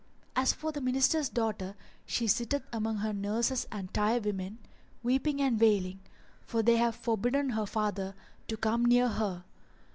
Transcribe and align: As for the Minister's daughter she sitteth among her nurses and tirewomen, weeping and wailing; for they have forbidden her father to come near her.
As 0.35 0.51
for 0.51 0.71
the 0.71 0.81
Minister's 0.81 1.29
daughter 1.29 1.75
she 2.07 2.25
sitteth 2.25 2.63
among 2.73 2.95
her 3.05 3.13
nurses 3.13 3.67
and 3.71 3.93
tirewomen, 3.93 4.57
weeping 5.03 5.39
and 5.39 5.59
wailing; 5.61 5.99
for 6.43 6.63
they 6.63 6.77
have 6.77 6.95
forbidden 6.95 7.51
her 7.51 7.67
father 7.67 8.15
to 8.47 8.57
come 8.57 8.83
near 8.85 9.07
her. 9.09 9.43